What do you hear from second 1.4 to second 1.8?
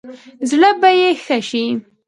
شي.